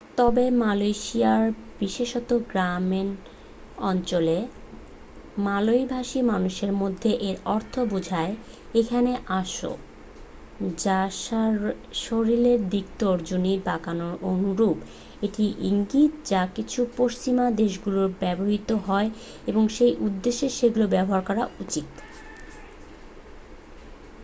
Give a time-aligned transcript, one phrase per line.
[0.17, 1.49] "তবে মালয়েশিয়ায়
[1.79, 3.09] বিশেষত গ্রামীণ
[3.81, 4.37] অঞ্চলে
[5.37, 8.33] মালয় ভাষী মানুষের মধ্যে এর অর্থ বোঝায়
[8.73, 9.11] "এখানে
[9.39, 9.71] আসো"
[10.77, 10.99] যা
[12.01, 14.77] শরীরের দিকে তর্জনী বাঁকানোর অনুরূপ
[15.21, 19.09] একটি ইঙ্গিত যা কিছু পশ্চিমা দেশগুলিতে ব্যবহৃত হয়
[19.47, 21.87] এবং সেই উদ্দেশ্যেই সেগুলো ব্যবহার করা উচিত।